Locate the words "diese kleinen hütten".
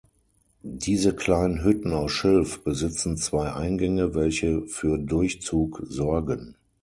0.63-1.93